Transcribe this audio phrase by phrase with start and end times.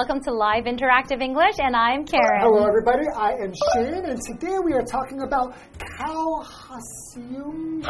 [0.00, 2.40] welcome to Live Interactive English, and I'm Karen.
[2.40, 3.04] Hello, everybody.
[3.14, 7.84] I am Shane, and today we are talking about Kaohsiung.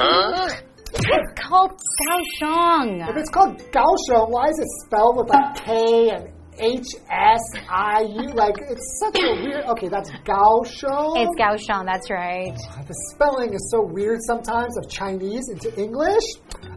[0.93, 3.09] It's called Kaohsiung.
[3.11, 8.01] If it's called Kaohsiung, why is it spelled with like K and H S I
[8.01, 8.33] U?
[8.35, 9.67] Like it's such a weird.
[9.67, 11.15] Okay, that's Kaohsiung.
[11.15, 12.59] It's Kaohsiung, that's right.
[12.59, 16.25] Oh, the spelling is so weird sometimes of Chinese into English.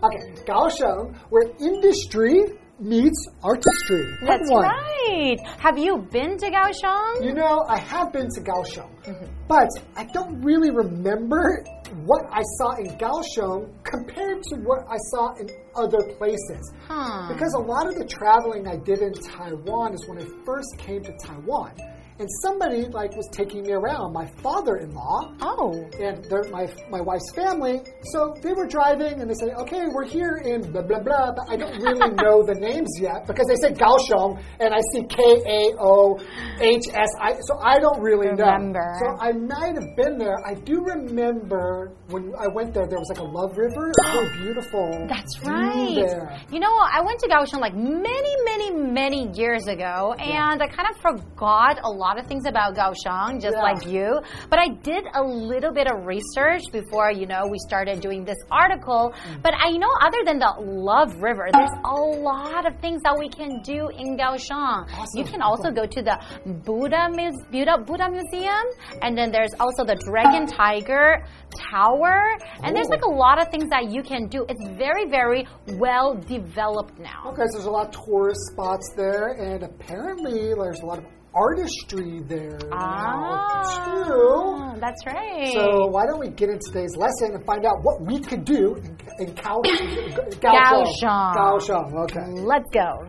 [0.03, 2.43] Okay, Kaohsiung, where industry
[2.79, 4.17] meets artistry.
[4.25, 4.63] That's one.
[4.63, 5.37] right.
[5.59, 7.23] Have you been to Kaohsiung?
[7.23, 9.25] You know, I have been to Kaohsiung, mm-hmm.
[9.47, 11.63] but I don't really remember
[12.05, 16.73] what I saw in Kaohsiung compared to what I saw in other places.
[16.87, 17.27] Huh.
[17.31, 21.03] Because a lot of the traveling I did in Taiwan is when I first came
[21.03, 21.73] to Taiwan.
[22.19, 25.73] And somebody like was taking me around, my father-in-law, Oh.
[25.99, 27.81] and they're my my wife's family.
[28.13, 31.49] So they were driving, and they said, "Okay, we're here in blah blah blah," but
[31.49, 35.17] I don't really know the names yet because they said Kaohsiung, and I see K
[35.45, 36.19] A O
[36.59, 38.79] H S I, so I don't really Remember.
[38.79, 38.99] know.
[39.01, 40.37] So I might have been there.
[40.45, 42.85] I do remember when I went there.
[42.87, 45.07] There was like a love river, It was so beautiful.
[45.09, 45.95] That's right.
[45.95, 46.39] There.
[46.51, 50.87] You know, I went to Kaohsiung like many, many, many years ago, and I kind
[50.89, 53.63] of forgot a lot of things about Kaohsiung, just Yeah.
[53.69, 54.19] like you.
[54.49, 58.37] But I did a little bit of research before, you know, we started doing this
[58.51, 59.13] article.
[59.13, 59.41] Mm.
[59.41, 63.29] But I know other than the Love River, there's a lot of things that we
[63.29, 64.87] can do in Kaohsiung.
[65.15, 66.17] You can also go to the
[66.65, 68.65] Buddha, Muse- Buddha, Buddha Museum,
[69.01, 71.23] and then there's also the Dragon Tiger
[71.71, 72.95] Tower, and there's Oh.
[72.95, 74.45] like a lot of things that you can do.
[74.49, 75.47] It's very, very
[75.79, 77.21] well developed now.
[77.31, 81.05] Okay, so there's a lot of tourist spots there, and apparently there's a lot of
[81.35, 83.63] artistry there now
[84.05, 84.13] too.
[84.13, 85.53] Ah, that's right.
[85.53, 88.75] So why don't we get into today's lesson and find out what we could do
[88.75, 90.39] in, in Kao, Kaohsiung.
[90.39, 91.35] Kaohsiung.
[91.35, 92.03] Kaohsiung.
[92.03, 92.41] Okay.
[92.41, 93.07] Let's go.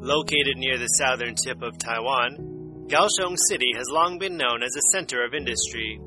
[0.00, 2.57] Located near the southern tip of Taiwan,
[2.88, 6.00] Kaohsiung City has long been known as a center of industry.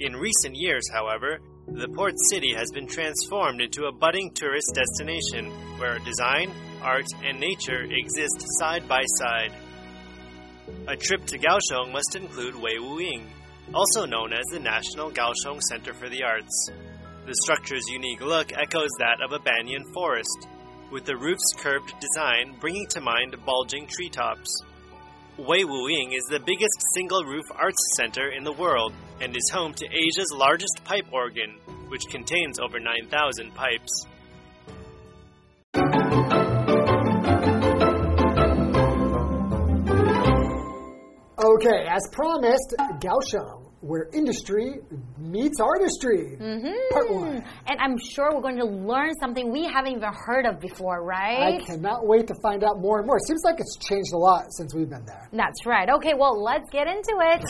[0.00, 5.46] In recent years, however, the port city has been transformed into a budding tourist destination
[5.78, 6.50] where design,
[6.82, 9.52] art, and nature exist side by side.
[10.88, 13.28] A trip to Kaohsiung must include Wei Wuying,
[13.72, 16.68] also known as the National Kaohsiung Center for the Arts.
[17.26, 20.48] The structure's unique look echoes that of a banyan forest,
[20.90, 24.50] with the roof's curved design bringing to mind bulging treetops.
[25.38, 29.72] Wei Wuying is the biggest single roof arts center in the world and is home
[29.72, 34.06] to Asia's largest pipe organ, which contains over 9,000 pipes.
[41.38, 44.80] Okay, as promised, Kaohsiung, where industry
[45.18, 46.36] meets artistry.
[46.40, 46.92] Mm-hmm.
[46.92, 47.44] Part one.
[47.66, 51.54] And I'm sure we're going to learn something we haven't even heard of before, right?
[51.54, 53.16] I cannot wait to find out more and more.
[53.16, 55.28] It seems like it's changed a lot since we've been there.
[55.32, 55.88] That's right.
[55.88, 57.44] Okay, well, let's get into it.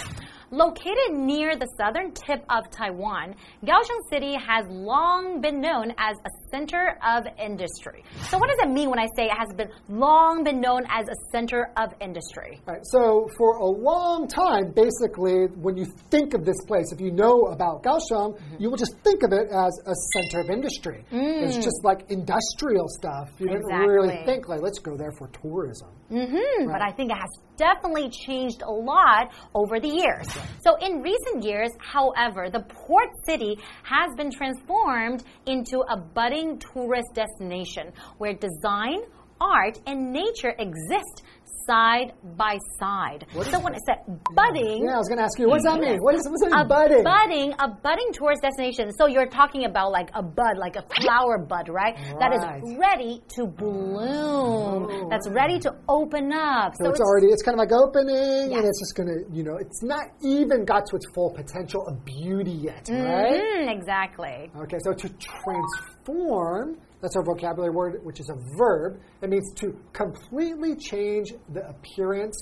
[0.50, 6.30] Located near the southern tip of Taiwan, Kaohsiung City has long been known as a
[6.50, 8.04] center of industry.
[8.30, 11.06] So, what does it mean when I say it has been long been known as
[11.08, 12.60] a center of industry?
[12.66, 12.80] Right.
[12.84, 17.36] So for a long time, basically, when you think of this place, if you know
[17.52, 18.56] about Kaohsiung, Mm-hmm.
[18.62, 21.04] you will just think of it as a center of industry.
[21.10, 23.28] It's just like industrial stuff.
[23.38, 24.24] You didn't really Mm.
[24.24, 25.88] Think like, let's go there for tourism.
[26.08, 30.26] hmm But I think it has definitely changed a lot over the years.
[30.64, 37.14] So, in recent years, however, the port city has been transformed into a budding tourist
[37.14, 39.00] destination where design,
[39.40, 41.22] art, and nature exist
[41.66, 43.26] side by side.
[43.32, 43.98] So, when I said
[44.34, 45.98] budding, Yeah, I was going to ask you, what does that mean?
[46.00, 47.04] What is what's that a budding?
[47.04, 48.90] budding, a budding tourist destination.
[48.92, 51.96] So you're talking about like a bud, like a flower bud, right?
[52.18, 55.08] That is ready to bloom.
[55.10, 56.74] That's ready to open up.
[56.80, 59.56] so it's, already it's kind of like opening, and it's just going to you know
[59.56, 63.40] it's not even got to its full potential of beauty yet, right?
[63.40, 64.50] Mhm, exactly.
[64.56, 69.00] Okay, so to transform, that's our vocabulary word, which is a verb.
[69.22, 72.36] It means to completely change the appearance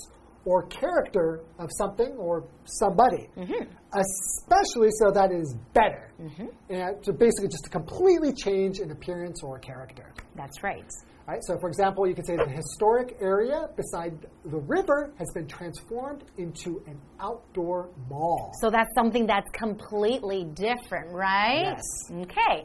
[0.45, 3.69] or character of something or somebody, mm-hmm.
[3.93, 6.13] especially so that it is better.
[6.21, 6.45] Mm-hmm.
[6.69, 10.13] And to basically just to completely change an appearance or character.
[10.35, 10.89] That's right.
[11.27, 11.43] Right?
[11.43, 16.23] So, for example, you could say the historic area beside the river has been transformed
[16.37, 18.53] into an outdoor mall.
[18.61, 21.75] So that's something that's completely different, right?
[21.75, 21.83] Yes.
[22.21, 22.63] Okay.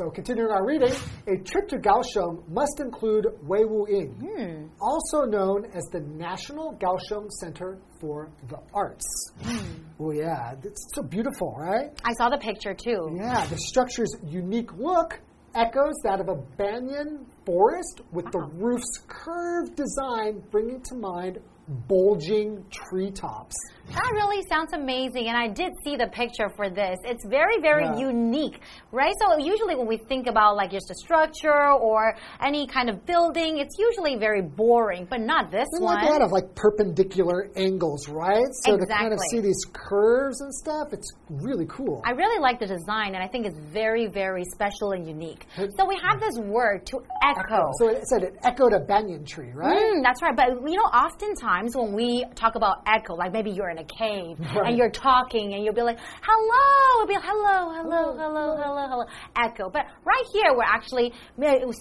[0.00, 0.94] So continuing our reading,
[1.26, 4.68] a trip to Kaohsiung must include wei Weiwuying, hmm.
[4.80, 9.04] also known as the National Kaohsiung Center for the Arts.
[9.42, 9.74] Hmm.
[9.98, 11.90] Oh yeah, it's so beautiful, right?
[12.02, 13.14] I saw the picture too.
[13.14, 15.20] Yeah, the structure's unique look
[15.54, 21.40] echoes that of a banyan forest with the roof's curved design bringing to mind
[21.88, 23.54] bulging treetops.
[23.92, 26.96] That really sounds amazing, and I did see the picture for this.
[27.04, 27.96] It's very, very Yeah.
[28.10, 28.60] unique,
[28.92, 29.12] right?
[29.20, 33.58] So usually when we think about like just a structure or any kind of building,
[33.58, 35.94] it's usually very boring, but not this There's one.
[35.96, 38.46] like a lot of like perpendicular angles, right?
[38.64, 42.00] So to kind of see these curves and stuff, it's really cool.
[42.04, 45.46] I really like the design, and I think it's very, very special and unique.
[45.76, 47.70] So we have this word to echo.
[47.80, 49.76] So it said it echoed a banyan tree, right?
[49.76, 50.36] Mm, that's right.
[50.36, 54.38] But you know, oftentimes when we talk about echo, like maybe you're in a cave
[54.54, 54.68] Right.
[54.68, 58.86] and you're talking and you'll be like, hello, it'll be like, hello, hello, hello, hello,
[58.88, 59.04] hello,
[59.36, 59.70] echo.
[59.70, 61.12] But right here, we're actually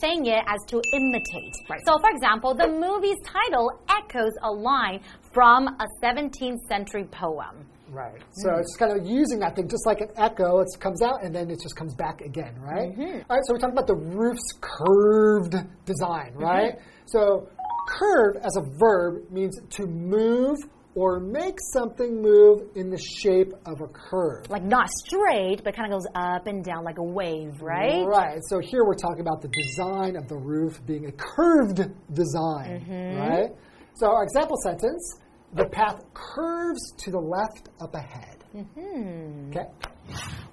[0.02, 1.54] saying it as to imitate.
[1.70, 1.82] Right.
[1.86, 5.02] So, for example, the movie's title echoes a line
[5.34, 7.66] from a 17th century poem.
[7.92, 8.22] Right.
[8.32, 11.34] So it's kind of using that thing, just like an echo, it comes out and
[11.34, 12.92] then it just comes back again, right?
[12.92, 13.22] Mm-hmm.
[13.30, 15.56] All right, so we're talking about the roof's curved
[15.86, 16.76] design, right?
[17.08, 17.50] So
[17.88, 20.58] curve as a verb means to move
[21.00, 24.50] or make something move in the shape of a curve.
[24.50, 28.06] Like not straight, but kind of goes up and down like a wave, right?
[28.06, 28.40] Right.
[28.50, 31.78] So here we're talking about the design of the roof being a curved
[32.14, 33.18] design, Mm-hmm.
[33.18, 33.50] right?
[33.96, 35.20] So our example sentence,
[35.54, 38.44] the path curves to the left up ahead.
[38.54, 39.52] Mm-hmm.
[39.52, 39.70] Okay.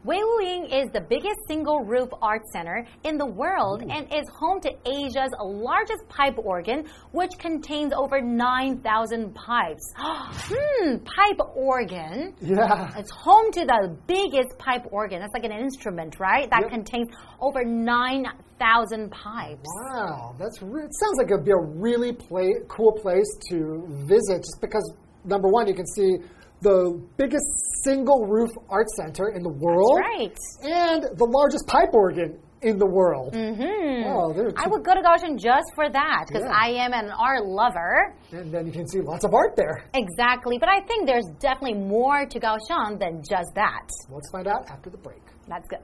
[0.07, 4.71] Weiwuying is the biggest single roof art center in the world and is home to
[4.87, 9.93] Asia's largest pipe organ, which contains over 9,000 pipes.
[9.99, 12.37] hmm, pipe organ.
[12.41, 12.95] Yeah.
[12.97, 15.19] It's home to the biggest pipe organ.
[15.19, 16.49] That's like an instrument, right?
[16.51, 16.71] That Yep.
[16.71, 17.09] contains
[17.41, 19.69] over 9,000 pipes.
[19.91, 24.61] Wow, that's it sounds like it'd be a really play, cool place to visit just
[24.61, 24.85] because
[25.25, 26.19] number one, you can see
[26.63, 27.47] the biggest
[27.85, 30.37] single roof art center in the world Right.
[30.63, 33.35] and the largest pipe organ in the world.
[33.35, 34.05] Mm-hmm.
[34.09, 36.57] Wow, I would go to Kaohsiung just for that because Yeah.
[36.59, 38.17] I am an art lover.
[38.33, 39.85] And then you can see lots of art there.
[39.95, 40.57] Exactly.
[40.59, 43.87] But I think there's definitely more to Kaohsiung than just that.
[44.11, 45.23] Let's find out after the break.
[45.49, 45.83] That's good.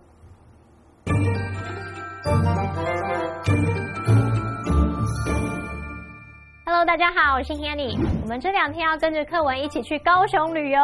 [6.72, 7.94] Hello，大家好，我是 Hanny。
[8.22, 10.80] 我们这两天要跟着课文一起去高雄旅游。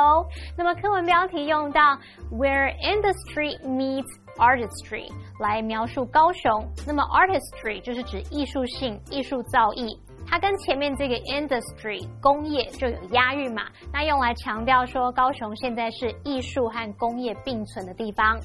[0.55, 1.99] 那么课文标题用到
[2.31, 4.05] Where industry meets
[4.37, 6.63] artistry 来描述高雄。
[6.87, 9.99] 那么 artistry 就是指艺术性、艺术造诣。
[10.31, 18.39] 它跟前面这个 industry 工业就有押韵嘛，那用来强调说高雄现在是艺术和工业并存的地方。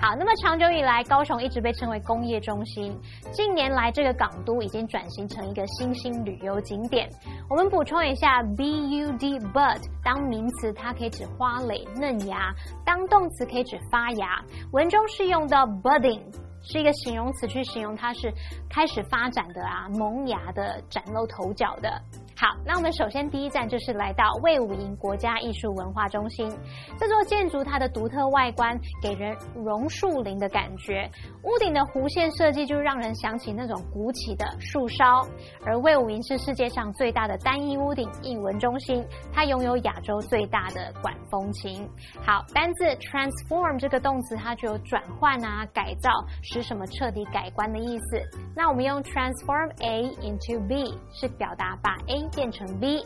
[0.00, 2.96] 好，那么长久以来，高雄一直被称为工业中心。
[3.32, 7.08] 近年来，这个港都已经转型成一个新兴旅游景点。
[7.50, 14.40] 我们补充一下，bud bud 当名词，它可以指花蕾、嫩芽；当动词，可以指发芽。
[14.72, 16.20] 文中是用到 budding。
[16.66, 18.32] 是一个形容词去形容它是
[18.68, 22.02] 开始发展的啊，萌芽的，崭露头角的。
[22.36, 26.50] 好，那我们首先第一站就是来到魏武营国家艺术文化中心。
[26.98, 31.08] 这座建筑它的独特外观给人榕树林的感觉，
[31.44, 35.24] 屋顶的弧线设计就让人想起那种鼓起的树梢。
[35.64, 41.88] 而魏武营是世界上最大的单一屋顶艺文中心，它拥有亚洲最大的管风琴。
[42.20, 46.10] 好，单字 transform 这个动词它具有转换啊、改造、
[46.42, 48.20] 使什么彻底改观的意思。
[48.56, 53.04] 那我们用 transform A into B 是表达把 A 变成 v，。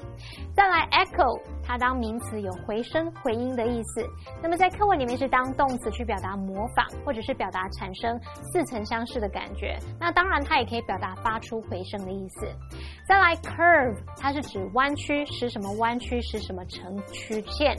[0.55, 4.05] 再来 echo，它当名词有回声、回音的意思。
[4.43, 8.19] 那么在课文里面是当动词去表达模仿，或者是表达产生
[8.53, 9.79] 似曾相识的感觉。
[9.99, 12.47] 那当然它也可以表达发出回声的意思。
[13.07, 17.77] 再来 curve，它是指弯曲，使什么弯曲，使什么成曲线。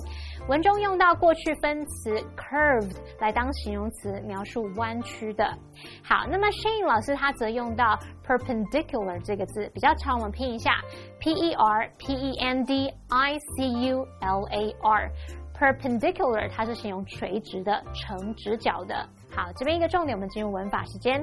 [0.49, 5.45] 文中用到过去分词 curved 来当形容词，描述弯曲的。
[6.03, 10.71] 好，那么 Shane 老师他则用到 perpendicular 这个字，比较长，我们拼一下
[11.19, 15.11] p e r p e n d i c u l a r。
[15.53, 19.07] perpendicular 它是形容垂直的、成直角的。
[19.31, 21.21] 好，这边一个重点，我们进入文法时间。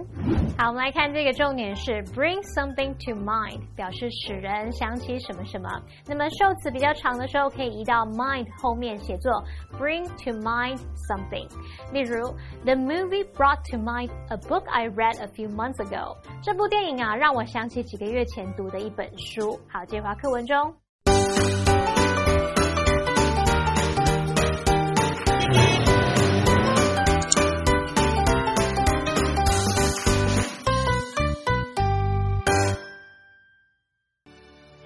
[0.57, 5.69] 好，我们来看这个重点是 bring something to mind，表示使人想起什么什么。
[6.07, 9.33] 那么受词比较长的时候，可以移到 mind 后面写作
[9.79, 11.49] bring to mind something。
[11.93, 12.33] 例如
[12.65, 16.17] ，The movie brought to mind a book I read a few months ago。
[16.43, 19.59] 这部电影啊，让我想起几个月前读的一本书。
[19.69, 20.86] 好，接话课文中。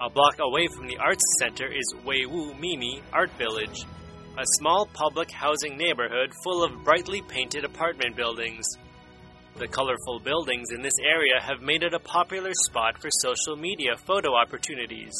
[0.01, 3.85] A block away from the Arts Center is Weiwu Mimi Art Village,
[4.35, 8.65] a small public housing neighborhood full of brightly painted apartment buildings.
[9.57, 13.95] The colorful buildings in this area have made it a popular spot for social media
[13.95, 15.13] photo opportunities.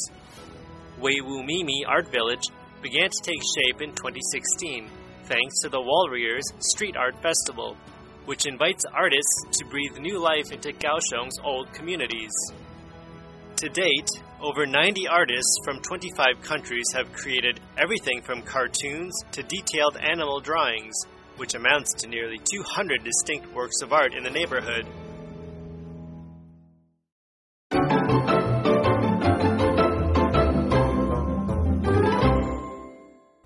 [1.00, 2.48] Weiwu Mimi Art Village
[2.82, 4.90] began to take shape in 2016
[5.26, 7.76] thanks to the Warriors Street Art Festival,
[8.24, 12.32] which invites artists to breathe new life into Kaohsiung's old communities.
[13.58, 14.10] To date,
[14.42, 20.94] over 90 artists from 25 countries have created everything from cartoons to detailed animal drawings,
[21.36, 24.84] which amounts to nearly 200 distinct works of art in the neighborhood.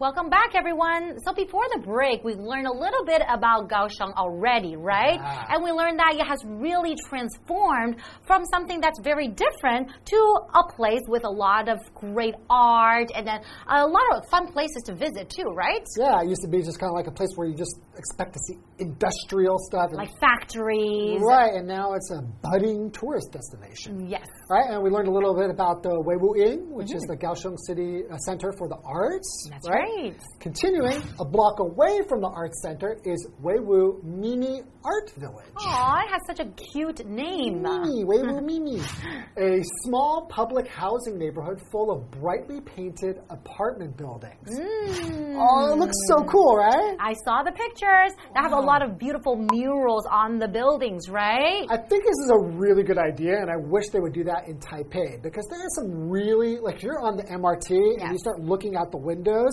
[0.07, 1.19] Welcome back, everyone.
[1.27, 5.19] So before the break, we learned a little bit about Kaohsiung already, right?
[5.19, 5.47] Yeah.
[5.51, 10.17] And we learned that it has really transformed from something that's very different to
[10.55, 14.85] a place with a lot of great art and then a lot of fun places
[14.87, 15.83] to visit too, right?
[15.99, 18.35] Yeah, it used to be just kind of like a place where you just expect
[18.35, 19.91] to see industrial stuff.
[19.91, 21.19] And, Like factories.
[21.27, 24.07] right, and now it's a budding tourist destination.
[24.07, 24.29] Yes.
[24.49, 28.07] Right, and we learned a little bit about the Weiwuying, which is the Kaohsiung City
[28.07, 29.51] uh, Center for the Arts.
[29.51, 29.51] Mm-hmm.
[29.51, 29.83] That's right?
[29.83, 29.96] right.
[30.41, 35.50] Continuing, a block away from the Arts Center is Weiwu Mimi Art Village.
[35.57, 37.62] Aw, it has such a cute name.
[37.62, 38.81] Mimi, Weiwu Mimi.
[39.38, 44.49] A small public housing neighborhood full of brightly painted apartment buildings.
[44.49, 45.37] Mm.
[45.38, 46.97] Oh, it looks so cool, right?
[47.00, 48.12] I saw the pictures.
[48.35, 51.67] They have a lot of beautiful murals on the buildings, right?
[51.69, 54.49] I think this is a really good idea, and I wish they would do that
[54.49, 58.41] in Taipei because there are some really, like, you're on the MRT and you start
[58.41, 59.53] looking out the windows,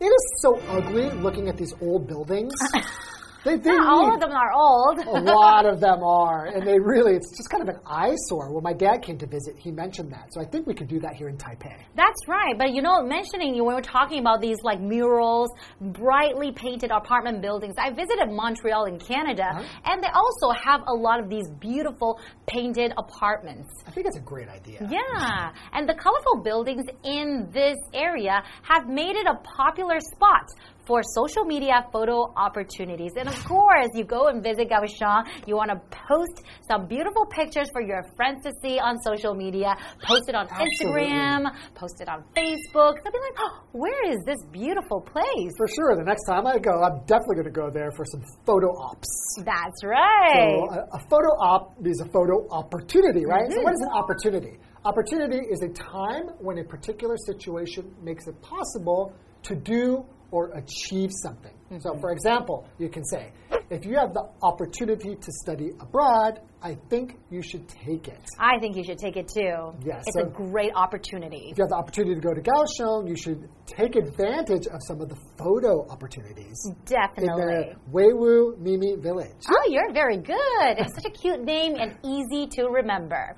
[0.00, 2.52] it is so ugly looking at these old buildings.
[3.44, 4.98] they, they Not all of them are old.
[4.98, 8.52] A lot of them are, and they really, it's just kind of an eyesore.
[8.52, 10.32] When my dad came to visit, he mentioned that.
[10.32, 11.74] So I think we could do that here in Taipei.
[11.96, 12.54] That's right.
[12.56, 17.42] But you know, mentioning you when we're talking about these like murals, brightly painted apartment
[17.42, 17.74] buildings.
[17.78, 19.64] I visited Montreal in Canada, uh-huh.
[19.86, 23.68] and they also have a lot of these beautiful painted apartments.
[23.86, 24.86] I think it's a great idea.
[24.88, 30.48] Yeah, and the colorful buildings in this area have made it a popular spot
[30.84, 33.12] for social media photo opportunities.
[33.16, 37.68] And of course, you go and visit Kaohsiung, you want to post some beautiful pictures
[37.72, 41.08] for your friends to see on social media, post it on Absolutely.
[41.08, 42.94] Instagram, post it on Facebook.
[43.02, 45.52] They'll be like, oh, where is this beautiful place?
[45.56, 48.22] For sure, the next time I go, I'm definitely going to go there for some
[48.44, 49.08] photo ops.
[49.38, 50.58] That's right.
[50.58, 53.50] So a, a photo op is a photo opportunity, right?
[53.50, 53.64] So mm-hmm.
[53.64, 54.58] what is an opportunity?
[54.84, 61.10] Opportunity is a time when a particular situation makes it possible to do or achieve
[61.12, 61.52] something.
[61.78, 62.00] So, mm-hmm.
[62.00, 63.30] for example, you can say,
[63.70, 68.20] if you have the opportunity to study abroad, I think you should take it.
[68.38, 69.72] I think you should take it too.
[69.84, 71.48] Yes, It's so- a great opportunity.
[71.50, 75.00] If you have the opportunity to go to Kaohsiung, you should take advantage of some
[75.00, 77.74] of the photo opportunities in Definitely.
[77.74, 79.42] the Weiwu Mimi Village.
[79.48, 80.38] Oh, you're very good.
[80.78, 83.36] It's such a cute name and easy to remember.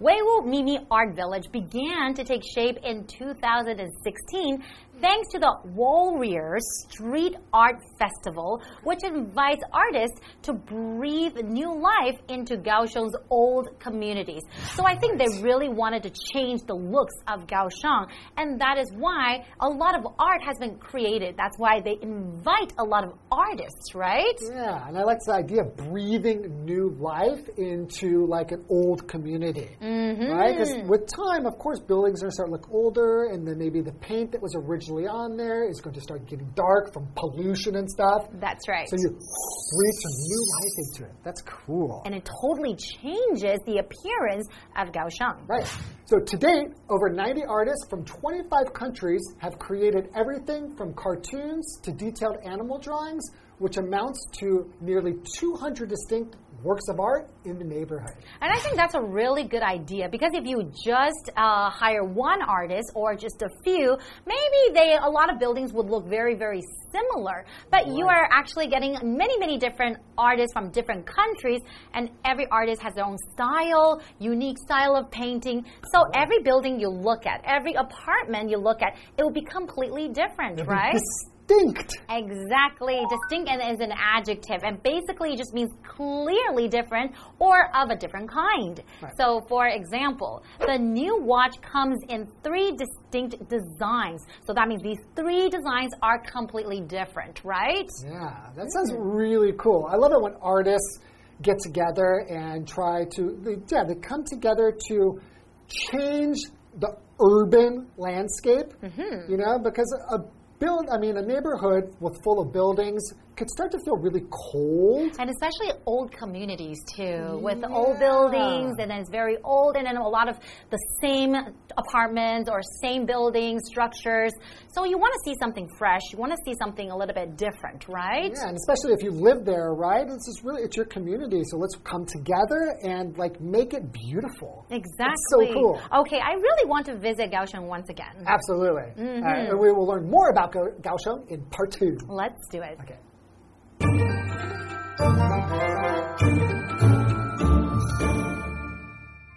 [0.00, 4.62] Weiwu Mimi Art Village began to take shape in 2016
[5.00, 12.56] thanks to the Warriors Street Art Festival, which invites artists to breathe new life into
[12.62, 14.42] Kaohsiung's old communities.
[14.74, 18.90] So I think they really wanted to change the looks of Kaohsiung, and that is
[18.94, 21.36] why a lot of art has been created.
[21.36, 24.34] That's why they invite a lot of artists, right?
[24.42, 29.76] Yeah, and I like the idea of breathing new life into like an old community,
[29.80, 30.30] Mm-hmm.
[30.32, 30.52] right?
[30.58, 33.58] Because with time, of course, buildings are going to start to look older, and then
[33.58, 37.06] maybe the paint that was originally on there is going to start getting dark from
[37.14, 38.26] pollution and stuff.
[38.34, 38.88] That's right.
[38.88, 41.16] So you breathe some new life into it.
[41.22, 42.02] That's cool.
[42.04, 45.48] and it totally changes the appearance of Kaohsiung.
[45.48, 45.66] Right.
[46.06, 51.92] So to date, over 90 artists from 25 countries have created everything from cartoons to
[51.92, 53.24] detailed animal drawings,
[53.58, 58.14] which amounts to nearly 200 distinct works of art in the neighborhood.
[58.40, 62.42] And I think that's a really good idea because if you just uh, hire one
[62.42, 66.62] artist or just a few, maybe they a lot of buildings would look very very
[66.92, 67.44] similar.
[67.70, 71.60] But you are actually getting many many different artists from different countries,
[71.94, 75.64] and every artist has their own style, unique style of painting.
[75.92, 80.08] So every building you look at, every apartment you look at, it will be completely
[80.08, 80.96] different, right?
[81.50, 81.98] Distinct.
[82.08, 83.00] Exactly.
[83.10, 88.30] Distinct is an adjective, and basically it just means clearly different or of a different
[88.30, 88.82] kind.
[89.02, 89.12] Right.
[89.16, 94.24] So, for example, the new watch comes in three distinct designs.
[94.46, 97.88] So that means these three designs are completely different, right?
[98.04, 99.88] Yeah, that sounds really cool.
[99.90, 101.00] I love it when artists
[101.42, 105.20] get together and try to, they, yeah, they come together to
[105.68, 106.38] change
[106.78, 108.72] the urban landscape.
[108.82, 109.30] Mm-hmm.
[109.30, 110.18] You know, because a
[110.60, 113.02] build, I mean, a neighborhood with full of buildings
[113.40, 115.16] could start to feel really cold.
[115.18, 119.96] And especially old communities too, with old buildings, and then it's very old, and then
[119.96, 120.36] a lot of
[120.68, 121.34] the same
[121.78, 124.32] apartments or same buildings, structures.
[124.74, 126.02] So you want to see something fresh.
[126.12, 128.30] You want to see something a little bit different, right?
[128.30, 130.06] Yeah, and especially if you live there, right?
[130.06, 134.66] This is really it's your community, so let's come together and like make it beautiful.
[134.70, 135.46] Exactly.
[135.46, 135.80] It's so cool.
[136.02, 138.22] Okay, I really want to visit Kaohsiung once again.
[138.26, 138.92] Absolutely.
[139.00, 139.24] Mm-hmm.
[139.24, 141.96] Right, and we will learn more about Kaohsiung in part two.
[142.06, 142.76] Let's do it.
[142.82, 142.98] Okay.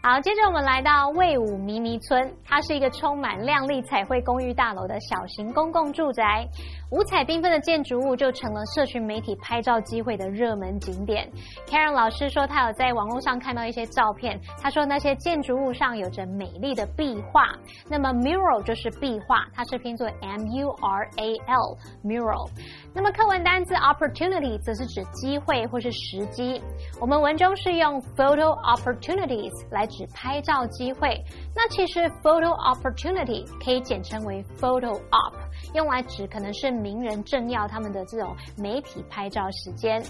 [0.06, 6.46] 好，接着我们来到魏武迷迷村，它是一个充满亮丽彩绘公寓大楼的小型公共住宅。
[6.94, 11.28] 五彩缤纷的建筑物就成了社群媒体拍照机会的热门景点。
[11.68, 17.48] Karen 老师说，他有在网络上看到一些照片，他说那些建筑物上有着美丽的壁画。
[17.90, 22.48] 那么 mural 就是壁画，它是拼作 M U R A L mural。
[22.94, 26.62] 那么课文单字 opportunity 则是指机会或是时机。
[27.02, 31.20] 我们文中是用 photo opportunities 来指拍照机会。
[31.56, 35.34] 那其实 photo opportunity 可以简称为 photo op，
[35.74, 40.04] 用来指可能是名人政要他们的这种媒体拍照时间。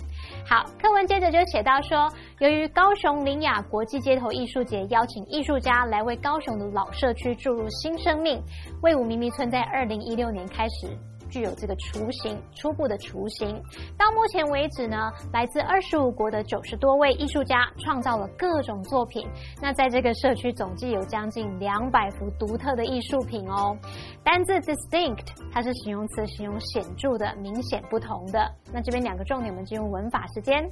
[0.44, 8.42] 好，课文接着就写到说，由于高雄林雅国际街头艺术节邀请艺术家来为高雄的老社区注入新生命，
[8.82, 10.98] 魏武明明村在二零一六年开始。
[11.34, 13.60] 具有这个雏形，初步的雏形。
[13.98, 19.28] 到目前为止呢，来自二十五国的九十多位艺术家创造了各种作品。
[19.60, 23.76] 那在这个社区总计有将近两百幅独特的艺术品哦。
[24.24, 28.48] 单字 distinct 它是形容词，形容显著的、明显不同的。
[28.72, 30.64] 那这边两个重点，我们进入文法时间。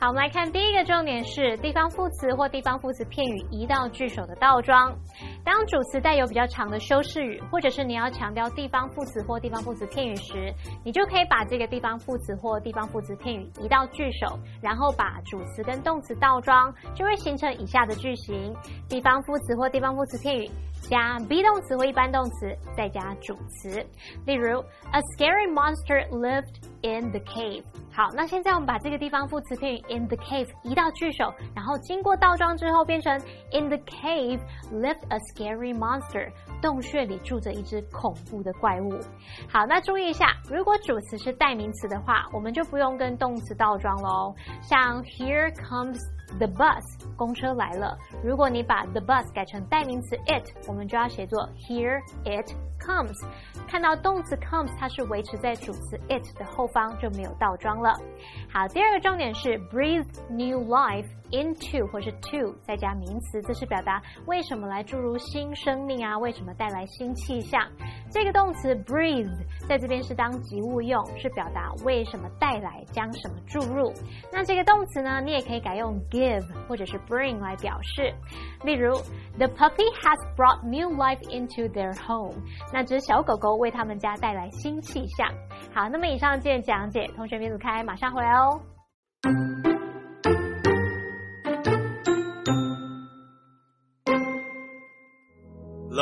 [0.00, 4.92] 好，我们来看第一个重点是地方副词或地方副词片语移到句首的倒装。
[5.44, 10.52] 当主词带有比较长的修饰语，或者是你要强调地方副词或地方副词片语时，
[10.84, 18.52] 你就可以把这个地方副词或地方副词片语移到句首，然后把主词跟动词倒装，就会形成以下的句型：
[18.88, 20.50] 地方副词或地方副词片语
[20.82, 23.84] 加 be 动词或一般动词，再加主词。
[24.24, 24.60] 例如
[24.92, 27.64] ，A scary monster lived in the cave。
[27.92, 33.12] 好，那现在我们把这个地方副词片语 in the cave 移到句首，然后经过倒装之后变成
[33.52, 36.30] In the cave lived a scary monster。
[36.60, 39.00] 洞穴里住着一只恐怖的怪物。
[39.48, 44.34] 好，那注意一下，如果主词是代名词的话，我们就不用跟动词倒装喽。
[44.62, 45.98] 像 Here comes
[46.38, 46.82] the bus，
[47.16, 47.96] 公车来了。
[48.22, 53.16] 如果你把 the bus 改成代名词 it，我们就要写作 Here it comes。
[53.66, 57.92] 看到动词 comes，它是维持在主词 it 的后方，就没有倒装了。
[58.52, 66.16] 好，第二个重点是 breathe new life into 或是 to 再加名词，这是表达为什么来注入新生命啊？
[66.18, 67.60] 为什么带来新气象？
[68.10, 69.30] 这个动词 breathe
[69.68, 73.92] 在这边是当及物用，是表达为什么带来将什么注入。
[74.32, 78.14] 那这个动词呢，你也可以改用 give 或者是 bring 来表示。
[78.64, 78.94] 例如
[79.36, 82.34] ，The puppy has brought new life into their home。
[82.72, 85.28] 那只小狗狗为他们家带来新气象。
[85.74, 89.75] 好，那么以上这讲解，同学别走开，马上回来哦。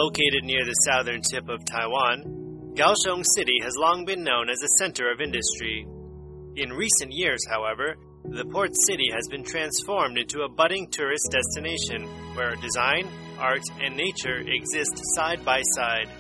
[0.05, 4.77] Located near the southern tip of Taiwan, Kaohsiung City has long been known as a
[4.77, 5.87] center of industry.
[6.57, 12.05] In recent years, however, the port city has been transformed into a budding tourist destination
[12.35, 16.11] where design, art, and nature exist side by side.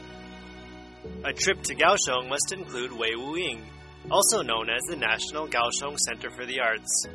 [1.27, 3.61] A trip to Kaohsiung must include Wei Wuying,
[4.11, 7.07] also known as the National Kaohsiung Center for the Arts.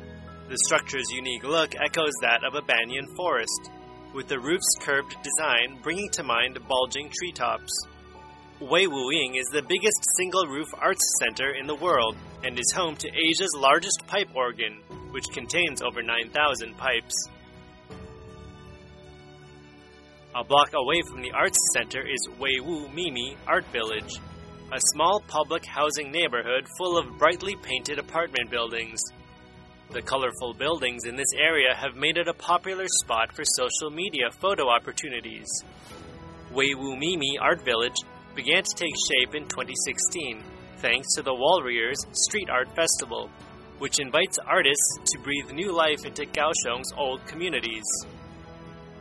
[0.48, 3.72] The structure's unique look echoes that of a banyan forest,
[4.14, 7.72] with the roof's curved design bringing to mind bulging treetops.
[8.60, 12.94] Wei Wuying is the biggest single roof arts center in the world and is home
[12.96, 14.80] to Asia's largest pipe organ,
[15.12, 17.28] which contains over 9,000 pipes.
[20.34, 24.20] A block away from the arts center is Wei Wu Mimi Art Village,
[24.72, 29.00] a small public housing neighborhood full of brightly painted apartment buildings.
[29.92, 34.30] The colorful buildings in this area have made it a popular spot for social media
[34.30, 35.48] photo opportunities.
[36.52, 37.96] Wei Wu Mimi Art Village
[38.36, 40.44] began to take shape in 2016
[40.76, 43.28] thanks to the Warriors Street Art Festival,
[43.78, 47.84] which invites artists to breathe new life into Kaohsiung's old communities.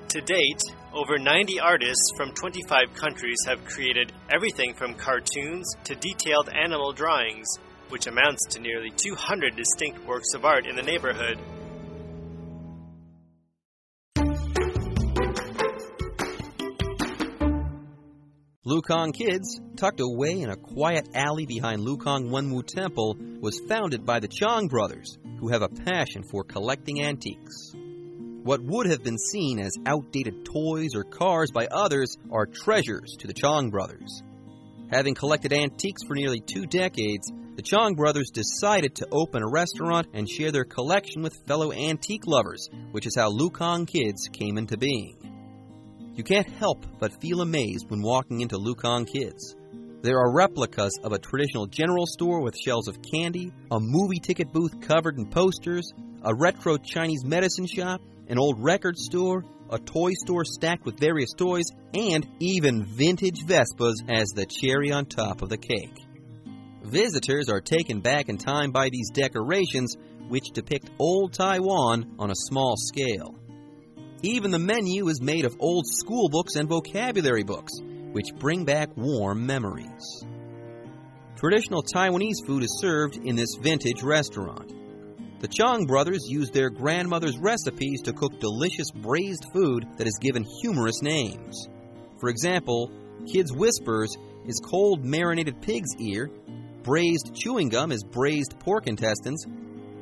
[0.07, 6.49] To date, over 90 artists from 25 countries have created everything from cartoons to detailed
[6.49, 7.47] animal drawings,
[7.89, 11.39] which amounts to nearly 200 distinct works of art in the neighborhood.
[18.69, 24.19] Lukang Kids, tucked away in a quiet alley behind Lukang Wenwu Temple, was founded by
[24.19, 27.73] the Chong brothers, who have a passion for collecting antiques.
[28.43, 33.27] What would have been seen as outdated toys or cars by others are treasures to
[33.27, 34.21] the Chong brothers.
[34.91, 40.07] Having collected antiques for nearly two decades, the Chong brothers decided to open a restaurant
[40.13, 44.77] and share their collection with fellow antique lovers, which is how Lukang Kids came into
[44.77, 45.17] being.
[46.15, 49.57] You can't help but feel amazed when walking into Lukang Kids.
[50.01, 54.53] There are replicas of a traditional general store with shelves of candy, a movie ticket
[54.53, 55.91] booth covered in posters,
[56.23, 61.33] a retro Chinese medicine shop, an old record store, a toy store stacked with various
[61.33, 66.05] toys, and even vintage Vespas as the cherry on top of the cake.
[66.83, 69.95] Visitors are taken back in time by these decorations,
[70.27, 73.35] which depict old Taiwan on a small scale.
[74.21, 77.73] Even the menu is made of old school books and vocabulary books,
[78.11, 80.23] which bring back warm memories.
[81.35, 84.73] Traditional Taiwanese food is served in this vintage restaurant.
[85.39, 90.45] The Chong brothers used their grandmother's recipes to cook delicious braised food that is given
[90.61, 91.69] humorous names.
[92.19, 92.91] For example,
[93.25, 96.29] Kids Whispers is cold marinated pig's ear,
[96.89, 99.45] braised chewing gum is braised pork intestines,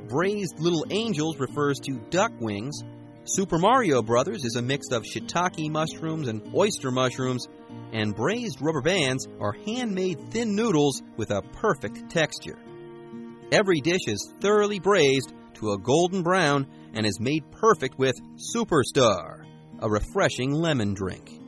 [0.07, 2.81] braised little angels refers to duck wings,
[3.25, 7.45] Super Mario Brothers is a mix of shiitake mushrooms and oyster mushrooms,
[7.91, 12.57] and braised rubber bands are handmade thin noodles with a perfect texture.
[13.51, 18.15] Every dish is thoroughly braised to a golden brown and is made perfect with
[18.55, 19.43] Superstar,
[19.79, 21.46] a refreshing lemon drink.